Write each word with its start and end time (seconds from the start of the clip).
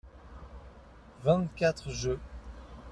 vingt 1.23 1.47
quatre 1.55 1.91
jeux. 1.91 2.17